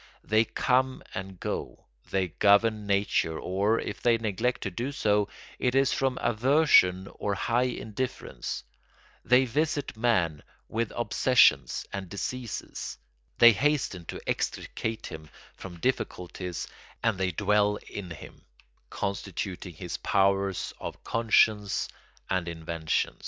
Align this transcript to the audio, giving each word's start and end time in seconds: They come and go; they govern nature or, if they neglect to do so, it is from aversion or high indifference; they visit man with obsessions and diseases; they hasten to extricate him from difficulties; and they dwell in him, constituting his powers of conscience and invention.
They 0.23 0.45
come 0.45 1.03
and 1.13 1.39
go; 1.39 1.85
they 2.09 2.29
govern 2.29 2.87
nature 2.87 3.37
or, 3.39 3.79
if 3.79 4.01
they 4.01 4.17
neglect 4.17 4.61
to 4.61 4.71
do 4.71 4.91
so, 4.91 5.29
it 5.59 5.75
is 5.75 5.93
from 5.93 6.17
aversion 6.21 7.07
or 7.19 7.35
high 7.35 7.67
indifference; 7.69 8.63
they 9.23 9.45
visit 9.45 9.95
man 9.95 10.41
with 10.67 10.91
obsessions 10.95 11.85
and 11.93 12.09
diseases; 12.09 12.97
they 13.37 13.51
hasten 13.51 14.05
to 14.05 14.19
extricate 14.27 15.05
him 15.05 15.29
from 15.55 15.79
difficulties; 15.79 16.67
and 17.03 17.19
they 17.19 17.29
dwell 17.31 17.75
in 17.87 18.09
him, 18.09 18.43
constituting 18.89 19.75
his 19.75 19.97
powers 19.97 20.73
of 20.79 21.03
conscience 21.03 21.87
and 22.27 22.47
invention. 22.47 23.19